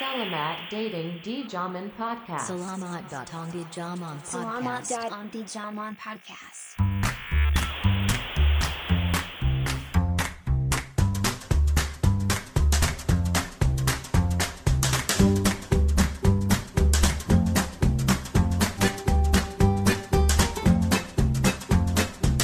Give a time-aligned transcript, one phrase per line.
[0.00, 2.48] Selamat dating di Jaman Podcast.
[2.48, 4.96] Selamat datang di Jaman Selamat Podcast.
[4.96, 6.60] datang di Jaman Podcast.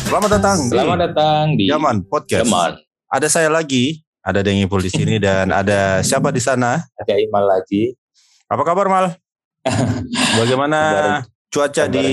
[0.04, 2.44] Selamat datang Selamat datang di di Jaman Podcast.
[2.44, 2.76] Jaman.
[3.08, 6.82] Ada saya lagi, ada Deng Ipul di sini dan ada siapa di sana?
[6.98, 7.94] Ada Imal lagi.
[8.50, 9.06] Apa kabar Mal?
[10.38, 10.78] Bagaimana
[11.46, 12.06] cuaca di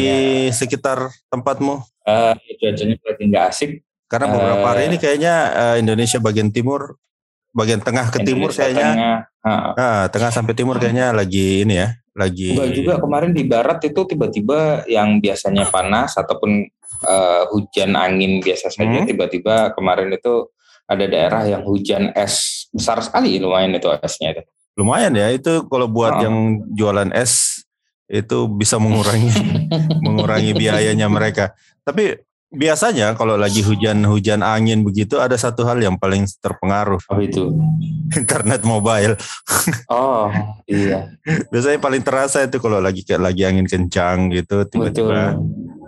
[0.54, 1.82] sekitar tempatmu?
[2.06, 3.72] Eh, cuacanya lagi nggak asik.
[4.06, 4.88] Karena beberapa hari Eh.
[4.94, 7.02] ini kayaknya eh, Indonesia bagian timur,
[7.50, 9.18] bagian tengah ke timur Indonesia kayaknya, tengah.
[9.44, 12.54] Ah, ah, tengah sampai timur kayaknya lagi ini ya, lagi.
[12.54, 16.62] Enggak juga kemarin di barat itu tiba-tiba yang biasanya panas ataupun
[17.04, 19.10] eh, hujan angin biasa saja Hmm.
[19.10, 20.53] tiba-tiba kemarin itu
[20.88, 24.44] ada daerah yang hujan es besar sekali lumayan itu esnya itu.
[24.74, 26.26] Lumayan ya, itu kalau buat Ah.
[26.26, 27.62] yang jualan es
[28.10, 29.30] itu bisa mengurangi
[30.06, 31.54] mengurangi biayanya mereka.
[31.86, 32.18] Tapi
[32.54, 37.50] biasanya kalau lagi hujan-hujan angin begitu ada satu hal yang paling terpengaruh Oh itu.
[38.20, 39.18] internet mobile.
[39.94, 40.30] Oh
[40.66, 41.14] iya.
[41.50, 45.38] Biasanya paling terasa itu kalau lagi lagi angin kencang gitu tiba-tiba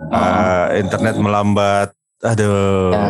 [0.06, 1.95] Oh, uh, internet melambat.
[2.22, 2.92] Aduh.
[2.92, 3.06] Ya.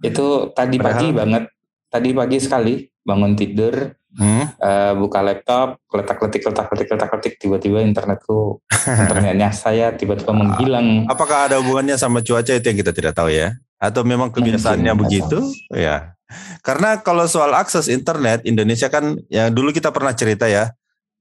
[0.00, 1.44] itu tadi pagi Padahal- banget.
[1.90, 3.74] Tadi pagi sekali bangun tidur
[4.10, 4.42] Hmm?
[4.42, 8.58] eh, buka laptop, letak-letik, letak-letik, letak-letik, tiba-tiba internetku,
[9.06, 11.06] internetnya saya tiba-tiba menghilang.
[11.06, 13.54] Apakah ada hubungannya sama cuaca itu yang kita tidak tahu ya?
[13.78, 15.02] Atau memang kebiasaannya Mungkin.
[15.06, 15.38] begitu?
[15.70, 16.18] Ya.
[16.66, 20.74] Karena kalau soal akses internet Indonesia kan ya dulu kita pernah cerita ya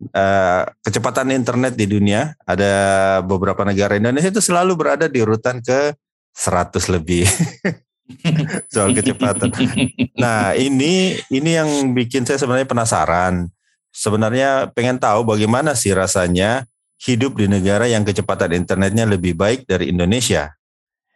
[0.09, 2.73] eh, kecepatan internet di dunia ada
[3.22, 5.94] beberapa negara Indonesia itu selalu berada di urutan ke
[6.40, 7.28] 100 lebih
[8.73, 9.52] soal kecepatan.
[10.16, 13.52] Nah, ini ini yang bikin saya sebenarnya penasaran.
[13.91, 16.63] Sebenarnya pengen tahu bagaimana sih rasanya
[17.00, 20.56] hidup di negara yang kecepatan internetnya lebih baik dari Indonesia.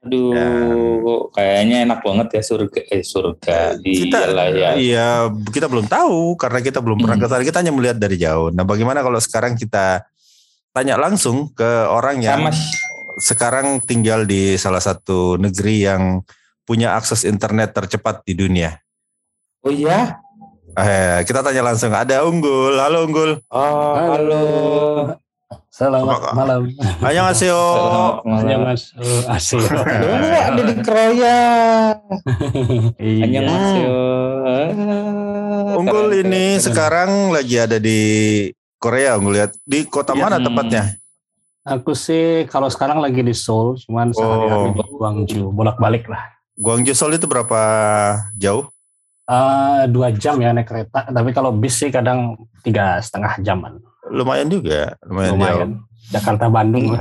[0.04, 4.70] Aduh, kayaknya enak banget ya surga, eh surga di Kita lah ya.
[4.76, 5.10] iya
[5.48, 7.24] kita belum tahu karena kita belum pernah Hmm.
[7.24, 7.44] ke sana.
[7.48, 8.52] Kita hanya melihat dari jauh.
[8.52, 10.04] Nah, bagaimana kalau sekarang kita
[10.76, 12.52] tanya langsung ke orang yang Sama
[13.24, 16.20] sekarang tinggal di salah satu negeri yang
[16.68, 18.76] punya akses internet tercepat di dunia.
[19.64, 20.20] Oh iya?
[20.76, 21.96] Eh, kita tanya langsung.
[21.96, 22.76] Ada Unggul.
[22.76, 23.40] Halo Unggul.
[23.48, 24.44] Oh, halo.
[25.72, 26.62] Selamat Apa- malam.
[27.00, 27.58] Annyeonghaseyo.
[27.58, 28.46] Selamat malam.
[28.50, 29.64] Ya Mas, oh, asik.
[30.52, 31.40] Ada di Kroya.
[33.00, 33.24] iya.
[33.24, 33.98] Annyeonghaseyo.
[35.74, 38.00] Unggul Keren, ini sekarang lagi ada di
[38.78, 39.16] Korea.
[39.18, 40.22] Unggul lihat di kota Iya.
[40.22, 40.84] mana tepatnya?
[41.64, 44.76] Aku sih kalau sekarang lagi di Seoul, cuman sehari-hari Oh.
[44.76, 46.36] di Guangzhou, bolak-balik lah.
[46.60, 47.60] Guangzhou Seoul itu berapa
[48.36, 48.68] jauh?
[49.24, 53.80] Eh, dua jam ya naik kereta, tapi kalau bis sih kadang tiga setengah jaman.
[54.12, 55.40] Lumayan juga, lumayan, jauh.
[55.40, 55.72] Lumayan.
[56.04, 57.00] Jakarta Bandung.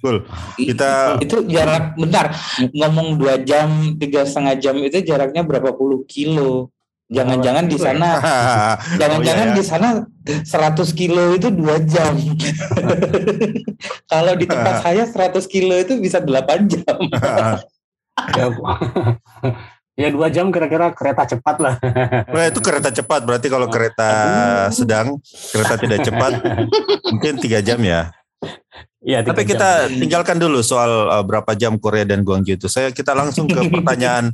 [0.00, 0.24] Cool.
[0.56, 2.32] I- Kita- itu jarak bentar
[2.72, 3.68] ngomong dua jam
[4.00, 6.72] tiga setengah jam itu jaraknya berapa puluh kilo
[7.12, 8.08] jangan-jangan di sana
[9.00, 9.88] jangan-jangan Oh, iya, di sana
[10.24, 12.16] 100 kilo itu dua jam
[14.12, 16.96] kalau di tempat saya 100 kilo itu bisa 8 jam
[18.38, 18.46] ya,
[19.96, 21.74] ya dua jam kira-kira kereta cepat lah.
[22.28, 23.24] Wah, itu kereta cepat.
[23.24, 24.10] Berarti kalau kereta
[24.68, 25.16] sedang,
[25.52, 26.32] kereta tidak cepat,
[27.08, 28.12] mungkin tiga jam ya.
[29.02, 29.26] Iya.
[29.26, 29.50] tiga Tapi jam.
[29.56, 32.66] kita tinggalkan dulu soal uh, berapa jam Korea dan Guangzhou itu.
[32.70, 34.30] Saya kita langsung ke pertanyaan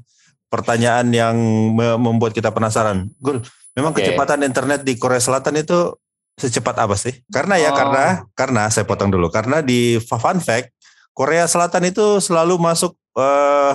[0.48, 1.36] pertanyaan yang
[1.72, 3.08] me- membuat kita penasaran.
[3.20, 4.00] Gul, memang Oke.
[4.02, 5.94] kecepatan internet di Korea Selatan itu
[6.34, 7.20] secepat apa sih?
[7.28, 7.76] Karena ya Oh.
[7.76, 9.28] karena karena saya potong dulu.
[9.28, 10.72] Karena di fun fact
[11.12, 13.74] Korea Selatan itu selalu masuk eh,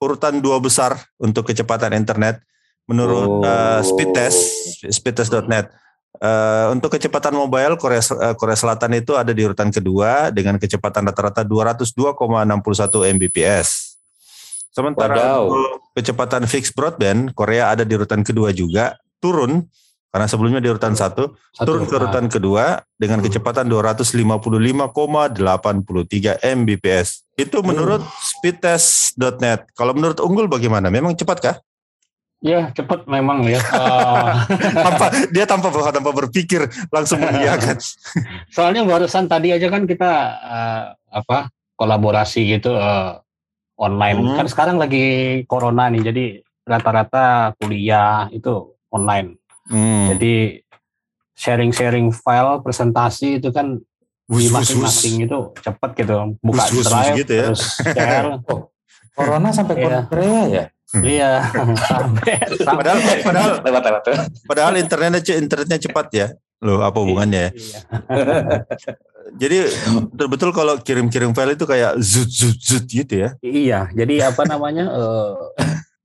[0.00, 2.40] urutan dua besar untuk kecepatan internet
[2.88, 3.44] menurut Oh.
[3.44, 4.38] eh, speedtest
[4.88, 5.68] speedtest.net.
[6.20, 11.06] Eh, untuk kecepatan mobile Korea eh, Korea Selatan itu ada di urutan kedua dengan kecepatan
[11.06, 13.89] rata-rata 202,61 Mbps.
[14.70, 15.42] Sementara Wadaw.
[15.98, 19.66] kecepatan fixed broadband Korea ada di urutan kedua juga turun
[20.10, 21.66] karena sebelumnya di urutan satu Satu.
[21.66, 27.08] turun ke urutan kedua dengan kecepatan 255,83 Mbps.
[27.38, 29.70] Itu menurut speedtest.net.
[29.74, 30.90] Kalau menurut Unggul bagaimana?
[30.90, 31.56] Memang cepat kah?
[32.42, 33.62] Ya cepat memang ya.
[34.86, 37.76] Tanpa dia tanpa tanpa berpikir langsung mengiyakan.
[38.56, 43.12] Soalnya barusan tadi aja kan kita eh, apa kolaborasi gitu eh,
[43.80, 44.18] online.
[44.20, 44.36] Hmm.
[44.44, 46.24] Kan sekarang lagi corona nih, jadi
[46.68, 49.40] rata-rata kuliah itu online.
[49.72, 50.12] Hmm.
[50.12, 50.60] Jadi
[51.32, 53.80] sharing-sharing file presentasi itu kan
[54.30, 56.36] Wus, di masing-masing itu cepet gitu.
[56.44, 57.44] Buka Wus, wus, wus drive gitu ya.
[57.50, 58.28] terus share.
[59.18, 60.00] corona sampai Iya.
[60.06, 60.64] Korea ya
[61.06, 62.34] iya, sampai,
[62.66, 64.02] sampai Padahal padahal lewat lewat
[64.42, 66.26] padahal internetnya internetnya cepat ya.
[66.60, 67.50] Loh, apa hubungannya ya?
[69.36, 69.56] Jadi
[70.10, 73.30] betul-betul kalau kirim-kirim file itu kayak zut zut zut gitu ya.
[73.40, 74.90] Iya, jadi apa namanya?
[74.90, 75.30] eh,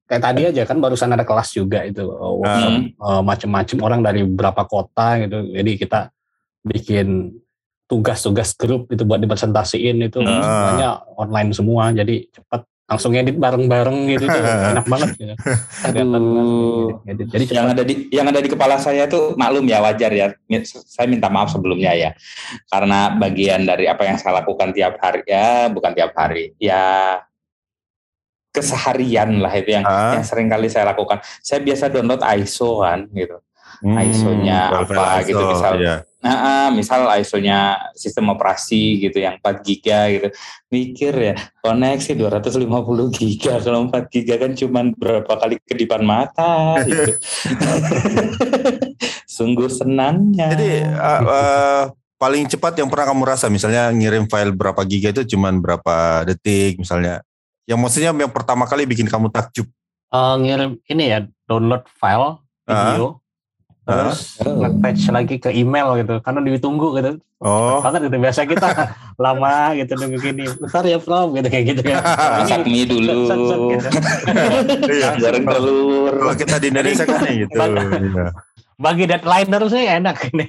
[0.05, 2.85] kayak tadi aja kan barusan ada kelas juga itu eh, workshop Hmm.
[2.91, 5.49] eh, macem-macem orang dari berapa kota gitu.
[5.49, 5.99] Jadi kita
[6.61, 7.33] bikin
[7.85, 10.41] tugas-tugas grup itu buat dipresentasiin itu Hmm.
[10.41, 11.89] semuanya online semua.
[11.89, 14.43] Jadi cepat langsung edit bareng-bareng gitu tuh
[14.77, 15.33] enak banget gitu.
[15.89, 17.01] Aduh.
[17.09, 17.25] edit.
[17.33, 20.27] Jadi yang ada di yang ada di kepala saya tuh maklum ya wajar ya.
[20.85, 22.09] Saya minta maaf sebelumnya ya.
[22.69, 26.53] Karena bagian dari apa yang saya lakukan tiap hari ya, bukan tiap hari.
[26.61, 27.17] Ya
[28.53, 30.15] keseharian lah itu yang Ah.
[30.15, 31.19] yang sering kali saya lakukan.
[31.43, 33.41] Saya biasa download ISO kan gitu.
[33.83, 35.73] Hmm, ISO-nya apa gitu, ISO, misal.
[35.83, 35.95] iya.
[36.25, 40.27] Nah, ah, misal ISO-nya sistem operasi gitu yang 4 giga gitu.
[40.73, 42.65] Mikir ya, koneksi 250
[43.13, 47.13] giga kalau 4 giga kan cuman berapa kali kedipan mata gitu.
[49.37, 50.49] Sungguh senangnya.
[50.57, 51.81] Jadi uh, uh,
[52.17, 56.81] paling cepat yang pernah kamu rasa misalnya ngirim file berapa giga itu cuman berapa detik
[56.81, 57.21] misalnya.
[57.69, 59.69] Yang maksudnya yang pertama kali bikin kamu takjub.
[60.09, 63.24] Eh, ngirim ini ya download file video Ah.
[63.85, 68.67] Terus nge-attach lagi ke email gitu karena ditunggu gitu Oh, banget gitu biasa kita
[69.21, 72.01] lama gitu nunggu gini bentar ya Prof gitu kayak gitu kan
[72.41, 73.27] masak mie dulu.
[73.27, 73.87] Set, set, gitu.
[74.95, 75.09] iya.
[75.13, 76.11] Goreng telur.
[76.15, 77.53] Kalau kita di Indonesia kan gitu.
[77.53, 78.25] Iya.
[78.75, 80.45] bagi deadline terus sih enak ini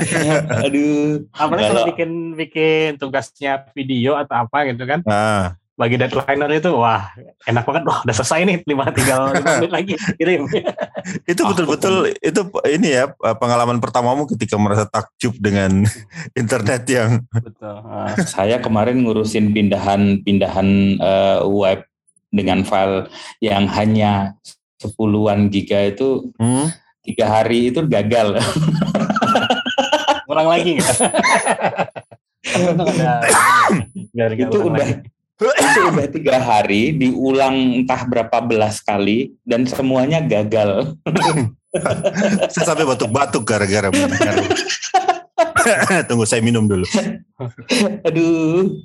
[0.64, 1.24] Aduh.
[1.32, 7.10] apalagi Kalau- bikin bikin tugasnya video atau apa gitu kan Nah, bagi deadline itu wah
[7.44, 10.46] enak banget wah udah selesai nih lima tinggal lima menit lagi kirim
[11.30, 12.40] itu betul-betul itu
[12.70, 15.82] ini ya pengalaman pertamamu ketika merasa takjub dengan
[16.40, 18.14] internet yang betul Ah.
[18.22, 20.68] Saya kemarin ngurusin pindahan-pindahan
[20.98, 21.82] eh, web
[22.30, 24.38] dengan file yang hanya
[24.78, 26.70] sepuluhan giga itu hmm,
[27.02, 28.38] tiga hari itu gagal.
[30.24, 30.96] kurang lagi nggak
[34.38, 35.13] Itu udah- lagi.
[35.50, 40.94] Itu udah tiga hari diulang entah berapa belas kali dan semuanya gagal.
[42.54, 44.38] saya sampai batuk-batuk gara-gara mendengar.
[46.08, 46.86] Tunggu saya minum dulu.
[48.06, 48.78] Aduh,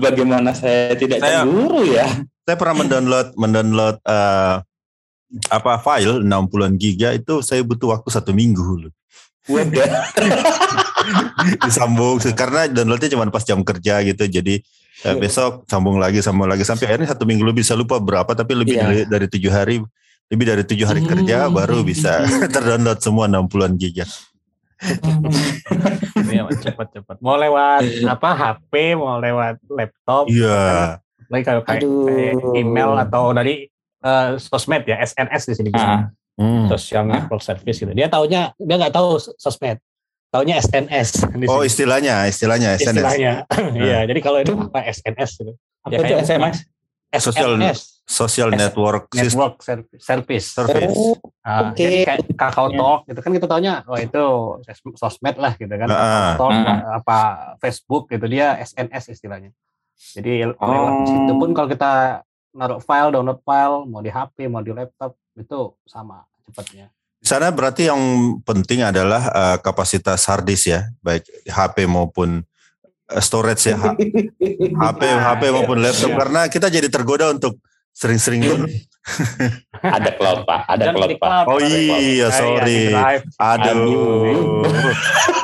[0.00, 2.08] bagaimana saya tidak Saya- cemburu ya?
[2.42, 4.56] Saya pernah mendownload mendownload eh,
[5.48, 8.92] apa file 60-an giga itu saya butuh waktu satu minggu loh.
[9.50, 9.90] Udah.
[11.66, 14.62] disambung karena downloadnya cuma pas jam kerja gitu jadi
[15.02, 18.52] eh, besok sambung lagi sambung lagi sampai akhirnya satu minggu lebih bisa lupa berapa tapi
[18.54, 18.84] lebih Iya.
[18.84, 19.76] dari dari tujuh hari
[20.28, 21.54] lebih dari tujuh hari kerja Hmm.
[21.54, 22.22] baru bisa
[22.54, 24.06] terdownload semua 60-an giga
[26.22, 27.22] Iya, cepat-cepat.
[27.22, 30.98] Mau lewat apa HP, mau lewat laptop, iya
[31.30, 32.04] lagi kalau kayak, Aduh.
[32.04, 33.70] kayak email atau dari
[34.02, 36.64] eh, sosmed ya, SNS di sini Ah, Hmm.
[36.66, 37.92] Social Network Service gitu.
[37.92, 39.76] Dia taunya dia nggak tahu sosmed,
[40.32, 41.28] taunya SNS.
[41.30, 43.32] di oh istilahnya istilahnya SNS istilahnya.
[43.76, 45.52] Iya, jadi kalau itu apa SNS gitu.
[45.84, 46.56] apa Ya, itu kayak SMS?
[47.12, 50.46] Social- SNS, social S- network Network Ser- Service.
[50.48, 51.12] service Oh,
[51.44, 51.84] Ah, Oke.
[51.84, 54.22] Jadi kayak Kakao Talk gitu kan kita taunya oh itu
[54.62, 55.84] sos- sosmed lah gitu kan.
[55.86, 56.96] Kakao Talk Ah.
[56.96, 57.18] apa
[57.60, 59.52] Facebook gitu dia SNS istilahnya.
[60.16, 61.04] Jadi lewat Oh.
[61.04, 61.92] situ pun kalau kita
[62.52, 66.88] naruh file, download file mau di HP, mau di laptop itu sama cepatnya.
[67.22, 68.02] Di sana berarti yang
[68.42, 72.42] penting adalah eh, kapasitas hard disk ya, baik HP maupun
[73.06, 73.94] eh, storage ya, H-
[74.82, 76.18] HP HP maupun laptop Iya.
[76.18, 77.62] karena kita jadi tergoda untuk
[77.94, 78.74] sering-sering download.
[79.82, 81.42] ada cloud pak, ada Dan cloud pak.
[81.46, 81.90] Oh iya.
[81.90, 82.82] Ah, iya, sorry.
[82.88, 83.22] drive.
[83.34, 84.62] Aduh,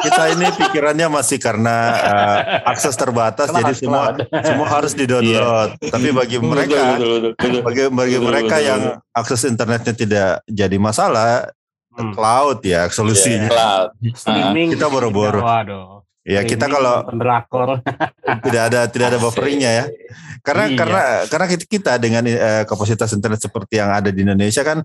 [0.00, 4.30] kita ini pikirannya masih karena eh, akses terbatas, jadi semua cloud.
[4.42, 5.78] semua harus di-download.
[5.78, 6.99] Tapi bagi mereka,
[7.38, 8.80] bagi bagi mereka yang
[9.11, 11.50] akses internetnya tidak jadi masalah,
[11.98, 12.14] Hmm.
[12.14, 13.50] cloud ya solusinya.
[13.50, 13.88] cloud.
[14.22, 15.42] Streaming Kita boro-boro.
[15.42, 16.06] Waduh.
[16.28, 17.82] Ya kita kalau drakor.
[18.46, 19.84] tidak ada tidak ada bufferingnya ya.
[20.44, 20.76] Karena Iya.
[20.78, 24.84] karena karena kita, kita dengan eh, kapasitas internet seperti yang ada di Indonesia kan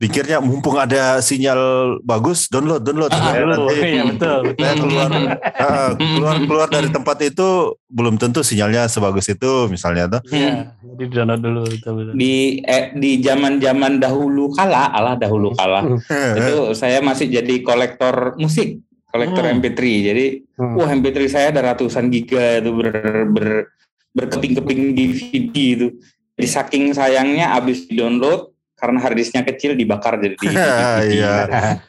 [0.00, 1.60] pikirnya mumpung ada sinyal
[2.00, 4.38] bagus download download Ah, Dulu, nanti iya betul.
[4.56, 5.10] saya keluar
[5.54, 7.48] ah, keluar keluar dari tempat itu
[7.86, 10.20] belum tentu sinyalnya sebagus itu misalnya tuh.
[10.32, 12.12] Iya, jadi download dulu betul betul.
[12.16, 15.84] Di eh, di zaman-zaman dahulu kala, alah dahulu kala,
[16.40, 19.60] itu saya masih jadi kolektor musik, kolektor Hmm.
[19.60, 19.80] MP3.
[20.02, 20.26] Jadi,
[20.56, 20.76] Hmm.
[20.76, 22.88] wah MP3 saya ada ratusan giga itu ber,
[23.28, 23.48] ber
[24.10, 25.88] berkeping-keping DVD itu.
[26.34, 28.49] Jadi saking sayangnya abis di download
[28.80, 30.46] karena harddisknya kecil dibakar jadi di.
[31.20, 31.34] Iya.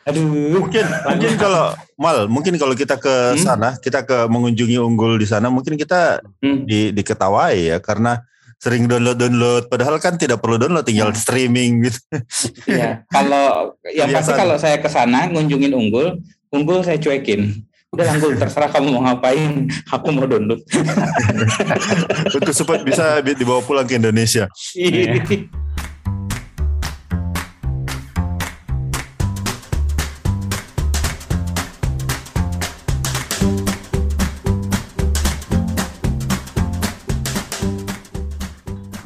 [0.03, 0.59] Aduh.
[0.59, 3.39] Mungkin mungkin kalau mal mungkin kalau kita ke Hmm?
[3.39, 6.67] sana kita ke mengunjungi unggul di sana mungkin kita Hmm.
[6.67, 8.19] di diketawai ya karena
[8.59, 11.17] sering download download padahal kan tidak perlu download tinggal Hmm.
[11.17, 11.99] streaming gitu.
[12.67, 13.07] Iya.
[13.07, 16.19] Kalau yang pasti kalau saya ke sana ngunjungin unggul,
[16.51, 17.63] Unggul saya cuekin.
[17.91, 19.67] Udah Unggul, terserah kamu mau ngapain.
[19.87, 20.59] Aku mau download.
[22.35, 24.47] Untuk supaya bisa bi- dibawa pulang ke Indonesia.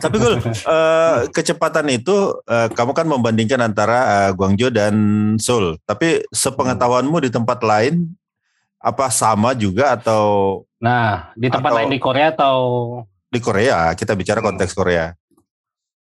[0.05, 0.35] Tapi Gul,
[0.75, 4.95] eh, kecepatan itu eh, kamu kan membandingkan antara eh, Guangzhou dan
[5.35, 5.81] Seoul.
[5.83, 8.13] Tapi sepengetahuanmu di tempat lain
[8.77, 12.57] apa sama juga atau Nah, di tempat Atau- lain di Korea atau
[13.25, 13.89] di Korea?
[13.91, 15.11] Kita bicara konteks Korea.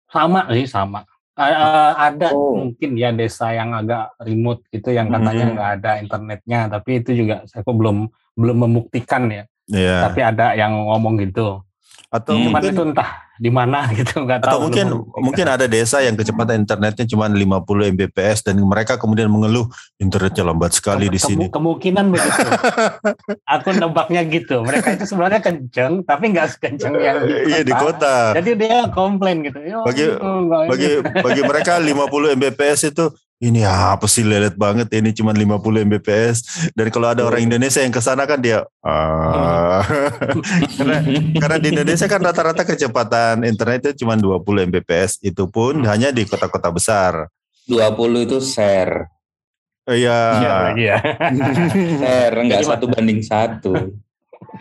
[0.06, 1.04] sama sih sama.
[1.36, 2.56] A- ada Oh.
[2.56, 5.52] mungkin ya desa yang agak remote gitu yang katanya Mhm.
[5.52, 9.44] nggak ada internetnya, tapi itu juga saya kok belum belum membuktikan ya.
[9.68, 10.08] Iya.
[10.08, 11.60] Tapi ada yang ngomong gitu.
[12.08, 12.48] Atau Hmm.
[12.48, 14.48] Mungkin itu entah di mana gitu nggak tahu.
[14.48, 17.44] atau mungkin mungkin ada desa yang kecepatan internetnya cuma 50
[17.92, 21.44] Mbps dan mereka kemudian mengeluh internetnya lambat sekali di Kemu- sini.
[21.48, 22.48] Kemungkinan begitu.
[23.54, 24.62] Aku nebaknya gitu.
[24.62, 28.32] Mereka itu sebenarnya kenceng, tapi nggak sekenceng yang di Iya di kota.
[28.34, 29.60] Jadi dia komplain gitu.
[29.60, 33.04] "Ya, Bagi- itu nggak ini." Bagi bagi mereka 50 Mbps itu
[33.38, 36.36] ini apa sih lelet banget ini cuma 50 Mbps
[36.74, 39.78] dan kalau ada orang Indonesia yang ke sana kan dia ah.
[40.78, 40.98] karena
[41.38, 44.42] karena di Indonesia kan rata-rata kecepatan internet itu cuma 20
[44.74, 47.30] Mbps itu pun hanya di kota-kota besar.
[47.70, 49.06] 20 itu share.
[49.88, 50.56] Iya, Iya.
[50.74, 50.96] iya.
[52.00, 53.72] Share enggak satu banding satu.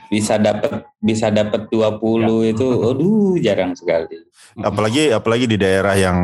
[0.07, 4.23] Bisa dapat bisa dapat 20 itu aduh jarang sekali.
[4.57, 6.17] apalagi apalagi di daerah yang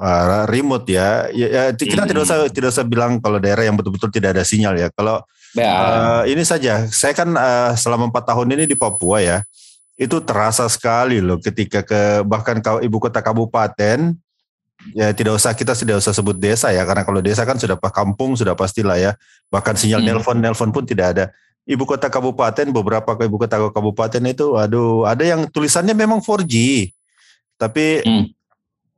[0.00, 4.08] uh, remote ya, ya, ya, kita tidak usah tidak usah bilang kalau daerah yang betul-betul
[4.08, 4.88] tidak ada sinyal ya.
[4.94, 5.20] Kalau
[5.50, 9.42] Ya, Uh, ini saja, saya kan uh, selama empat tahun ini di Papua ya,
[9.98, 14.14] itu terasa sekali loh ketika ke bahkan ke ibu kota kabupaten,
[14.94, 17.90] ya tidak usah kita tidak usah sebut desa ya, karena kalau desa kan sudah pak
[17.90, 19.18] kampung sudah pastilah ya,
[19.50, 20.22] bahkan sinyal Hmm.
[20.22, 21.24] nelpon nelpon pun tidak ada.
[21.68, 26.88] Ibu kota kabupaten beberapa ke ibu kota kabupaten itu, aduh, ada yang tulisannya memang 4G,
[27.60, 28.24] tapi Hmm.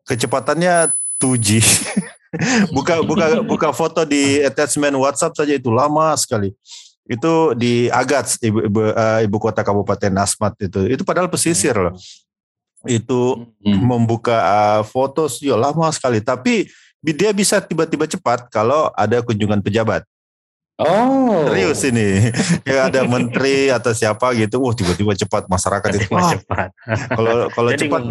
[0.07, 1.59] kecepatannya 2G.
[2.73, 6.57] buka buka buka foto di attachment WhatsApp saja itu lama sekali.
[7.05, 10.87] Itu di Agats ibu ibu, eh, ibu kota Kabupaten Asmat itu.
[10.87, 11.93] Itu padahal pesisir loh.
[12.89, 13.85] Itu Hmm.
[13.85, 16.23] membuka eh, foto ya lama sekali.
[16.25, 16.71] Tapi
[17.03, 20.07] dia bisa tiba-tiba cepat kalau ada kunjungan pejabat.
[20.81, 21.47] Oh.
[21.47, 22.33] Serius ini.
[22.67, 24.59] Kayak ada menteri atau siapa gitu.
[24.59, 26.09] Wah tiba-tiba cepat masyarakat itu.
[26.09, 26.69] Cepat, Wah, cepat.
[27.13, 28.01] kalau kalau cepat.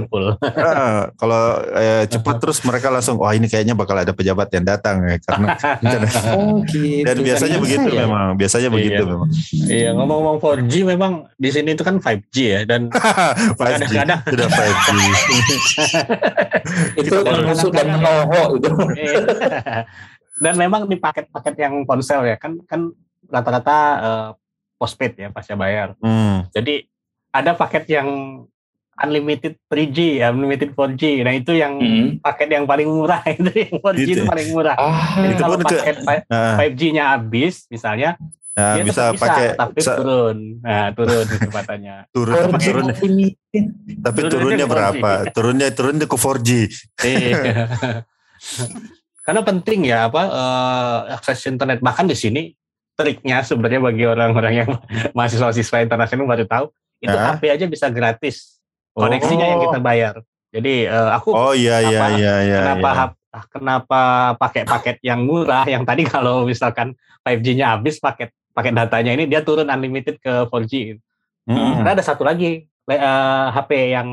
[0.62, 1.41] Ah, kalau
[1.74, 5.48] eh, cepat terus mereka langsung wah ini kayaknya bakal ada pejabat yang datang ya karena
[6.38, 7.03] Oh gitu.
[7.03, 8.01] dan biasanya Ternyata begitu ya.
[8.06, 9.10] memang biasanya begitu Iya.
[9.10, 14.48] memang Iya, ngomong-ngomong 4G memang di sini itu kan 5G ya dan 5G kadang-kadang sudah
[14.48, 14.89] 5G
[16.98, 18.70] Itu musuh dan noho itu.
[20.41, 22.89] Dan memang di paket-paket yang ponsel ya kan kan
[23.24, 24.29] rata-rata eh,
[24.75, 25.93] postpaid ya pasca bayar.
[26.00, 26.50] Hmm.
[26.50, 26.89] Jadi
[27.29, 28.10] ada paket yang
[28.98, 31.21] unlimited 3G, ya, unlimited 4G.
[31.21, 32.17] Nah itu yang Hmm.
[32.19, 34.27] paket yang paling murah itu yang 4G Gitu itu ya?
[34.27, 34.75] paling murah.
[34.75, 35.95] Ah, Jadi Itu kalau pun ke- paket
[36.27, 38.10] Nah, 5G-nya habis misalnya
[38.51, 40.38] nah, dia bisa tetap pakai tapi bisa turun.
[40.60, 41.95] Nah, turun kecepatannya.
[42.17, 43.63] turun tapi turun unlimited.
[44.01, 44.74] tapi turunnya turunnya ke 4G.
[44.74, 46.50] berapa turunnya turunnya ke 4G
[47.00, 47.53] Iya.
[49.22, 52.51] Karena penting ya apa eh, akses internet bahkan di sini
[52.94, 54.70] triknya sebenarnya bagi orang-orang yang
[55.18, 56.66] mahasiswa-siswa internasional baru tahu
[57.00, 57.34] itu Ya.
[57.34, 58.62] HP aja bisa gratis
[58.94, 60.16] koneksinya yang kita bayar.
[60.51, 64.01] Jadi eh, aku oh iya iya Kenapa- iya iya kenapa hap- kenapa
[64.36, 66.92] pakai paket yang murah yang tadi kalau misalkan
[67.24, 71.00] 5G-nya habis paket paket datanya ini dia turun unlimited ke 4G.
[71.48, 71.80] Hmm.
[71.80, 74.10] Karena ada satu lagi le- eh, HP yang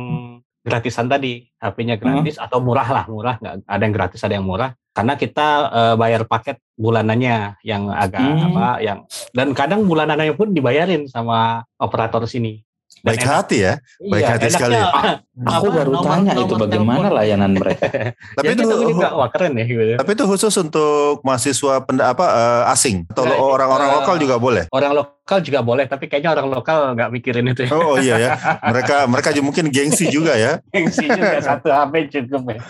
[0.63, 4.71] gratisan tadi, HP-nya gratis atau murah lah, murah nggak ada yang gratis ada yang murah.
[4.93, 8.51] Karena kita eh, bayar paket bulanannya yang agak Hmm.
[8.51, 8.99] apa yang
[9.31, 12.63] dan kadang bulanannya pun dibayarin sama operator sini.
[13.01, 14.75] Baik enak- hati ya baik iya, hati sekali.
[14.75, 17.15] enaknya, Aku baru nomor- tanya itu nomor bagaimana telepon.
[17.15, 17.85] layanan mereka.
[18.37, 19.83] tapi itu juga wah keren ya gitu.
[19.95, 24.37] tapi itu khusus untuk mahasiswa penda, apa eh, asing atau Nah, orang-orang eh, lokal juga
[24.37, 27.63] boleh Orang lokal juga boleh, tapi kayaknya orang lokal nggak mikirin itu.
[27.63, 27.71] ya.
[27.71, 28.31] oh iya ya
[28.73, 32.61] mereka mereka juga mungkin gengsi juga ya Gengsi juga satu HP cukup ya.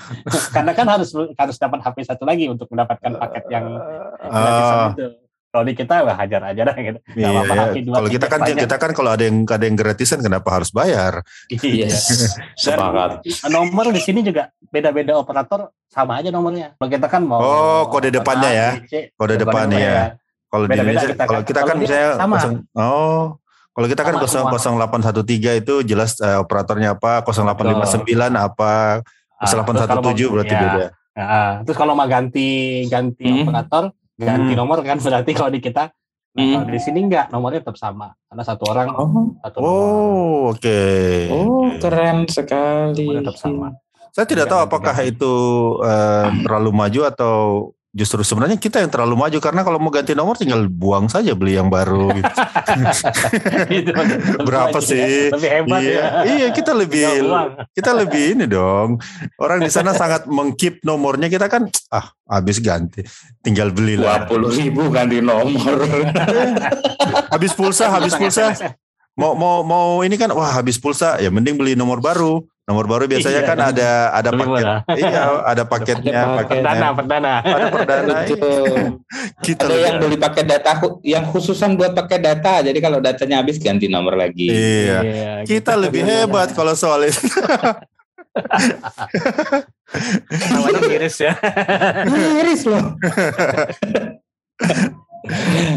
[0.50, 3.64] Karena kan harus harus dapat HP satu lagi untuk mendapatkan paket yang
[4.18, 5.06] gratisan Ah, itu.
[5.48, 6.98] Kalau di kita wah hajar aja dah gitu.
[7.14, 7.62] Iya, apa-apa, ya.
[7.64, 8.60] HP dua, Kalau kita kan banyak.
[8.60, 11.24] kita kan kalau ada yang ada yang gratisan kenapa harus bayar?
[11.48, 11.88] Iya.
[11.88, 12.36] Yes.
[12.54, 13.24] Sepakat.
[13.48, 16.76] Nomor di sini juga beda-beda operator sama aja nomornya.
[16.76, 18.68] Kalau kita kan mau Oh, kode depannya ya.
[19.14, 19.96] Kode depannya ya.
[20.46, 21.28] Kalau di Beda-beda Indonesia kita kan.
[21.28, 22.08] kalau kita kan misalnya
[22.74, 23.24] oh
[23.72, 24.86] kalau kita kan Sama semua.
[24.90, 29.00] 00813 itu jelas eh, operatornya apa, 0859 apa,
[29.32, 29.64] Ah, terus kalau
[30.02, 30.60] 0817 mau- berarti ya.
[30.60, 30.86] beda.
[31.14, 32.48] Nah, terus kalau mau ganti
[32.86, 33.46] ganti Hmm.
[33.46, 33.84] operator
[34.18, 34.58] ganti Hmm.
[34.58, 35.94] nomor kan berarti kalau di kita
[36.28, 36.52] nah, Hmm.
[36.60, 40.80] kalau di sini enggak nomornya tetap sama karena satu orang Oh, satu nomor Oh, oke.
[41.30, 42.98] oh keren sekali.
[43.00, 43.68] nomornya tetap sama
[44.08, 45.10] Saya tidak Ganti- tahu apakah ganti.
[45.12, 45.34] itu
[45.80, 47.36] eh, terlalu maju atau
[47.88, 51.56] justru sebenarnya kita yang terlalu maju karena kalau mau ganti nomor tinggal buang saja beli
[51.56, 52.12] yang baru
[53.72, 53.92] gitu.
[54.44, 54.84] Berapa ya.
[54.84, 55.32] sih?
[55.32, 57.04] lebih hebat iya, ya iya kita lebih
[57.72, 59.00] kita lebih ini dong.
[59.40, 63.00] Orang di sana sangat mengkip nomornya kita kan ah habis ganti
[63.40, 64.28] tinggal beli Dua lah.
[64.28, 65.80] puluh ribu ganti nomor.
[67.32, 68.52] Habis pulsa, habis pulsa.
[69.18, 72.44] Mau mau mau ini kan wah habis pulsa ya mending beli nomor baru.
[72.68, 73.48] Nomor baru biasanya Iya.
[73.48, 74.44] kan ada ada paket.
[74.44, 74.80] murah.
[74.92, 76.36] Iya, ada paketnya, paket.
[76.36, 76.60] paketnya.
[76.60, 78.14] perdana perdana Ada perdana.
[78.20, 78.52] iya.
[79.48, 80.70] Kita Ada lebih- yang beli pakai data
[81.00, 82.60] yang khususan buat pakai data.
[82.60, 84.52] Jadi kalau datanya habis ganti nomor lagi.
[84.52, 84.98] Iya.
[85.00, 85.56] gitu.
[85.56, 87.24] Kita lebih hebat kalau soal itu.
[90.52, 91.32] namanya miris ya
[92.12, 92.94] Miris loh.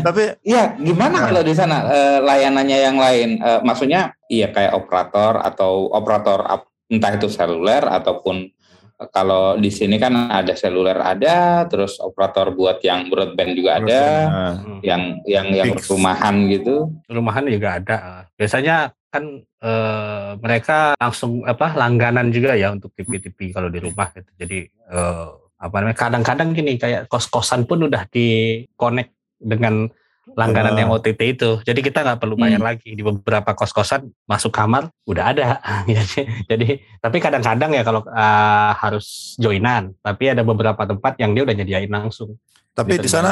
[0.02, 1.26] Tapi Iya, gimana Nah.
[1.26, 3.30] kalau di sana eh, layanannya yang lain?
[3.38, 6.44] Eh, maksudnya iya kayak operator atau operator
[6.92, 8.52] entah itu seluler ataupun
[9.00, 14.04] eh, kalau di sini kan ada seluler ada, terus operator buat yang broadband juga ada,
[14.28, 15.88] Nah, yang yang yang Fix.
[15.88, 16.92] rumahan gitu.
[17.08, 17.98] rumahan juga ada
[18.36, 24.32] biasanya kan eh, mereka langsung apa langganan juga ya untuk TV-TV kalau di rumah gitu.
[24.36, 25.30] jadi eh,
[25.62, 29.86] apa namanya kadang-kadang gini kayak kos-kosan pun udah di connect dengan
[30.32, 30.80] langganan Ah.
[30.80, 35.26] yang OTT itu jadi kita nggak perlu bayar lagi di beberapa kos-kosan masuk kamar udah
[35.30, 35.60] ada
[36.50, 41.56] jadi, tapi kadang-kadang ya kalau eh, harus joinan tapi ada beberapa tempat yang dia udah
[41.56, 42.40] nyediain langsung
[42.72, 43.32] tapi Gitu, di sana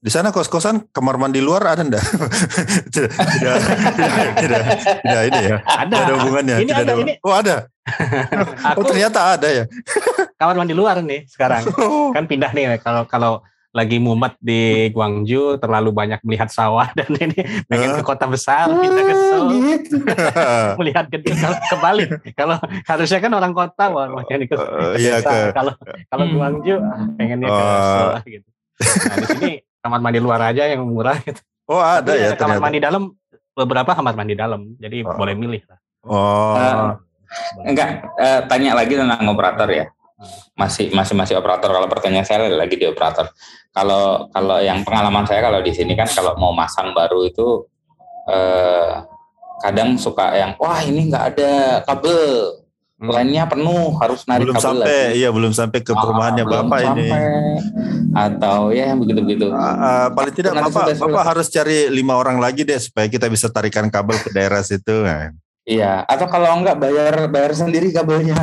[0.00, 2.00] di sana kos-kosan kamar mandi luar ada enggak?
[2.88, 3.56] tidak, tidak,
[3.92, 4.60] tidak, tidak,
[5.04, 5.56] tidak ini ya.
[5.60, 6.56] ada Tidak ada hubungannya.
[6.56, 7.14] Ini tidak ada, ini.
[7.20, 7.56] Oh ada.
[8.32, 9.64] Oh aku ternyata ada ya.
[10.38, 12.14] kamar mandi luar nih sekarang Oh.
[12.14, 13.32] kan pindah nih kalau kalau
[13.70, 19.00] lagi mumet di Guangzhou terlalu banyak melihat sawah dan ini pengen ke kota besar kita
[19.00, 19.96] ke Seoul gitu.
[20.80, 25.12] melihat gedung kalau kebalik kalau harusnya kan orang kota wah makanya ke, Eh, ke iya,
[25.16, 25.30] desa.
[25.30, 25.72] ke- kalau
[26.08, 26.34] kalau Hmm.
[26.34, 27.82] Guangzhou ah, pengennya ke Oh.
[27.86, 28.48] Seoul gitu
[28.80, 32.34] nah di sini kamar mandi luar aja yang murah gitu oh ada Tapi ya ada
[32.34, 32.64] kamar ternyata.
[32.64, 33.02] mandi dalam
[33.52, 35.14] beberapa kamar mandi dalam jadi Oh.
[35.14, 36.56] boleh milih lah Oh.
[36.56, 36.96] Eh,
[37.62, 39.86] Enggak, eh, tanya lagi tentang operator ya.
[40.52, 41.68] Masih masih masih operator.
[41.68, 43.30] Kalau pertanyaan saya lagi di operator.
[43.70, 47.64] Kalau kalau yang pengalaman saya kalau di sini kan kalau mau masang baru itu
[48.26, 48.92] eh,
[49.62, 51.52] kadang suka yang wah ini nggak ada
[51.86, 52.60] kabel,
[53.00, 53.16] Hmm.
[53.16, 55.24] lainnya penuh harus narik belum kabel sampai, lagi.
[55.24, 57.08] iya belum sampai ke Ah, perumahannya belum bapak ini.
[58.12, 59.48] Atau ya yang begitu-begitu.
[59.56, 63.08] Ah, ah, paling tidak Nanti bapak, sudah bapak harus cari lima orang lagi deh supaya
[63.08, 65.00] kita bisa tarikan kabel ke daerah situ.
[65.00, 65.32] Nah.
[65.64, 68.36] Iya, atau kalau enggak bayar bayar sendiri kabelnya.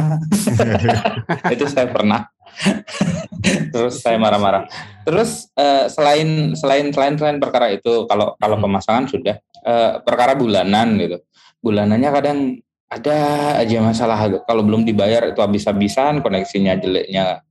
[1.54, 2.26] itu saya pernah.
[3.74, 4.66] Terus saya marah-marah.
[5.06, 10.98] Terus eh, selain selain selain selain perkara itu, kalau kalau pemasangan sudah eh, perkara bulanan
[10.98, 11.18] gitu.
[11.62, 12.40] Bulanannya kadang
[12.88, 13.18] ada
[13.60, 14.18] aja masalah
[14.48, 17.44] kalau belum dibayar itu habis-habisan koneksinya jeleknya.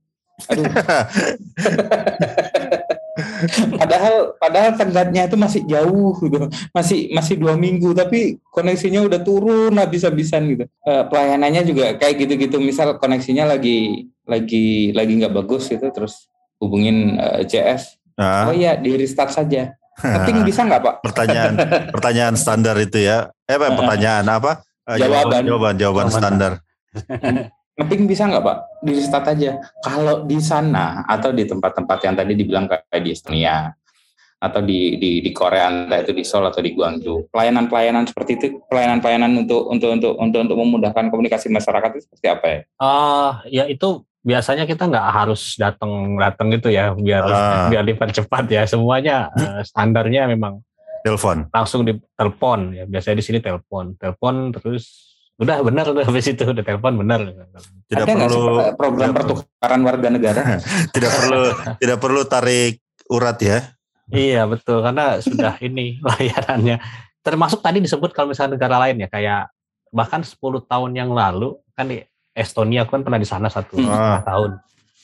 [0.49, 0.65] Aduh.
[3.75, 9.73] padahal padahal tenggatnya itu masih jauh gitu masih masih dua minggu tapi koneksinya udah turun
[9.75, 15.89] habis-habisan gitu Eh, pelayanannya juga kayak gitu-gitu misal koneksinya lagi lagi lagi nggak bagus gitu
[15.91, 21.53] terus hubungin eh, CS Nah, oh iya di restart saja tapi bisa nggak pak pertanyaan
[21.93, 23.29] pertanyaan standar itu ya.
[23.45, 24.61] Eh apa, pertanyaan apa?
[24.89, 25.41] Eh, Jawaban.
[25.45, 26.07] jawaban jawaban Jawaban.
[26.09, 26.51] standar.
[27.77, 28.57] Ngeting bisa nggak pak?
[28.81, 29.51] Di restart aja.
[29.79, 33.69] Kalau di sana atau di tempat-tempat yang tadi dibilang kayak di Estonia
[34.37, 38.45] atau di di di Korea entah itu di Seoul atau di Guangzhou pelayanan-pelayanan seperti itu
[38.69, 42.59] pelayanan-pelayanan untuk untuk untuk untuk untuk memudahkan komunikasi masyarakat itu seperti apa ya?
[42.77, 47.65] Ah, ya itu biasanya kita nggak harus datang datang gitu ya biar Ah.
[47.69, 48.61] biar dipercepat ya.
[48.65, 50.61] Semuanya eh, standarnya memang
[51.01, 51.49] Telepon.
[51.49, 52.83] langsung ditelepon ya.
[52.85, 53.97] Biasanya di sini telepon.
[53.97, 55.06] Telepon terus
[55.37, 57.21] udah benar udah habis itu udah telepon benar.
[57.85, 58.41] Tidak ada perlu
[58.73, 60.41] program tidak- pertukaran warga negara?
[60.95, 61.41] Tidak perlu
[61.77, 62.73] tidak perlu tarik
[63.07, 63.57] urat ya.
[64.07, 66.81] iya betul karena sudah ini layanannya.
[67.21, 69.51] Termasuk tadi disebut kalau misalnya negara lain ya kayak
[69.87, 74.21] bahkan 10 tahun yang lalu kan di Estonia aku kan pernah di sana satu Hmm.
[74.21, 74.51] tahun.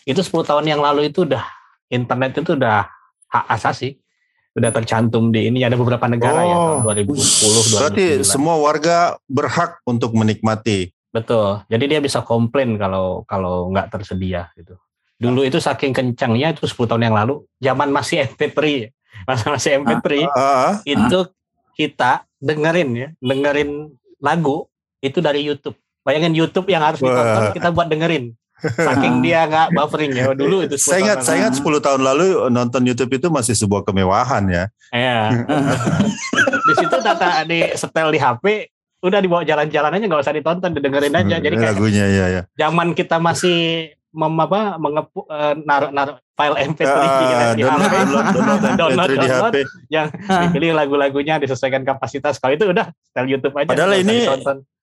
[0.04, 1.44] Itu 10 tahun yang lalu itu udah
[1.88, 2.88] internet itu udah
[3.28, 3.98] hak asasi
[4.54, 6.66] udah tercantum di ini ada beberapa negara ya Oh.
[6.80, 8.24] tahun 2010 Berarti 2009.
[8.24, 10.94] semua warga berhak untuk menikmati.
[11.10, 14.74] betul jadi dia bisa komplain kalau kalau nggak tersedia gitu
[15.16, 18.90] dulu itu saking kencangnya itu 10 tahun yang lalu zaman masih MP3
[19.24, 21.20] masa masih MP3 Ah, itu
[21.74, 24.66] kita dengerin ya dengerin lagu
[25.00, 30.12] itu dari YouTube bayangin YouTube yang harus ditonton kita buat dengerin Saking dia nggak buffering
[30.12, 30.76] ya dulu itu.
[30.76, 34.64] 10 Saya ingat, saya ingat 10 tahun lalu nonton YouTube itu masih sebuah kemewahan ya.
[34.90, 35.44] Iya.
[36.68, 38.72] di situ data di setel di HP
[39.04, 42.42] udah dibawa jalan-jalan aja nggak usah ditonton didengerin aja jadi kayak lagunya ya ya.
[42.56, 47.24] zaman kita masih mem apa mengepu eh, naruh naruh file MP3 Ah, gitu
[47.60, 49.52] di download, HP download, download, Download, MP3 di download.
[49.52, 49.58] HP.
[49.92, 54.24] yang dipilih lagu-lagunya disesuaikan kapasitas kalau itu udah setel YouTube aja Padahal ini-.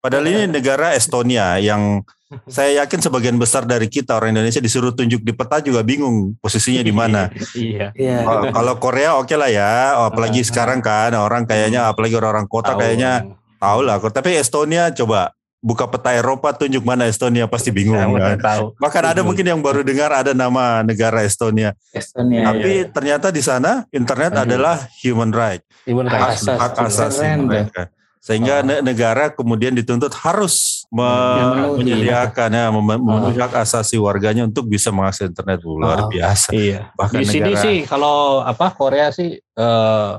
[0.01, 2.05] Padahal ini negara Estonia yang
[2.47, 6.79] saya yakin sebagian besar dari kita orang Indonesia disuruh tunjuk di peta juga bingung posisinya
[6.81, 7.27] di mana.
[7.57, 8.23] iya Iya.
[8.23, 12.73] Oh, Kalau Korea oke lah ya, Oh, apalagi sekarang kan orang kayaknya apalagi orang-orang kota
[12.73, 12.79] Tahu.
[12.79, 13.99] kayaknya tahu lah.
[13.99, 18.39] Tapi Estonia coba buka peta Eropa tunjuk mana Estonia pasti bingung Saya kan.
[18.41, 21.75] tahu Bahkan ada mungkin yang baru dengar ada nama negara Estonia.
[21.91, 22.47] Estonia.
[22.47, 24.41] Tapi ternyata di sana internet Mhm.
[24.41, 26.41] adalah human right, Hak Rais.
[26.41, 26.57] asasi.
[26.57, 27.83] hak asasi mereka.
[28.21, 31.77] Sehingga ne- negara kemudian dituntut harus me- Memenuhi.
[31.81, 36.07] menyediakan ya, mem- memenuhi hak asasi warganya untuk bisa mengakses internet luar Ah.
[36.07, 36.53] biasa.
[36.53, 36.93] Iya.
[36.95, 40.11] Bahkan Di sini negara- sih kalau apa Korea sih eh,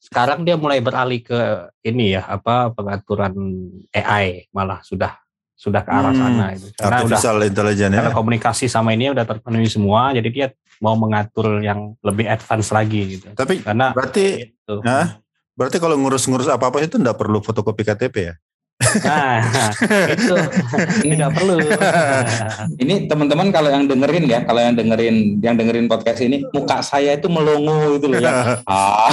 [0.00, 1.38] sekarang dia mulai beralih ke
[1.80, 3.34] ini ya apa pengaturan
[3.90, 5.18] AI malah sudah
[5.52, 6.20] sudah ke arah Hmm.
[6.20, 6.66] sana itu.
[6.72, 7.98] Karena udah Artificial intelligence ya.
[8.00, 10.46] karena komunikasi sama ini udah terpenuhi semua jadi dia
[10.78, 13.30] mau mengatur yang lebih advance lagi gitu.
[13.32, 14.74] Tapi Karena berarti itu.
[14.80, 15.18] Hah?
[15.62, 18.34] Berarti kalau ngurus-ngurus apa-apa itu enggak perlu fotokopi KTP ya?
[18.82, 19.40] Nah,
[20.14, 20.34] itu
[21.06, 21.54] tidak perlu.
[22.82, 27.14] Ini teman-teman kalau yang dengerin ya, kalau yang dengerin yang dengerin podcast ini, muka saya
[27.14, 28.32] itu melongo itu loh ya.
[28.66, 29.12] Ah.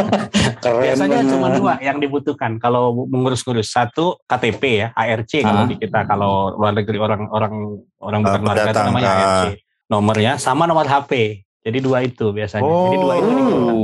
[0.62, 3.72] Keren Biasanya cuma dua yang dibutuhkan kalau mengurus-ngurus.
[3.72, 5.68] Satu KTP ya, ARC kalau Ah.
[5.68, 9.18] di kita kalau luar negeri orang orang bukan luar negeri namanya ah.
[9.18, 9.58] ARC.
[9.90, 11.42] Nomornya sama nomor HP.
[11.60, 12.64] Jadi dua itu biasanya.
[12.64, 13.76] Jadi dua itu dibutuhkan.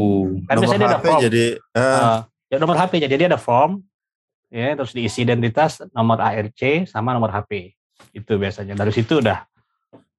[0.43, 1.21] Kan Nomor biasanya dia ada HP form.
[1.23, 3.71] jadi eh, Eh, ya nomor HP jadi dia ada form
[4.47, 7.73] ya terus diisi identitas nomor ARC sama nomor HP.
[8.13, 8.75] Itu biasanya.
[8.75, 9.45] Dari situ udah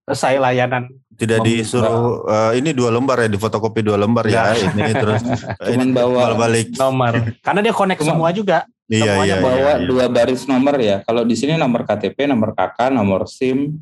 [0.03, 0.87] selesai layanan.
[1.13, 5.25] tidak mem- disuruh eh, ini dua lembar ya di fotokopi dua lembar ya ini terus
[5.65, 7.13] Cuman ini bawa- balik nomor.
[7.39, 8.57] Karena dia connect Cuma- semua juga.
[8.87, 9.75] iya semuanya iya, bawa iya, iya.
[9.83, 10.97] dua baris nomor ya.
[11.01, 13.75] Kalau di sini nomor KTP, nomor KK, nomor SIM.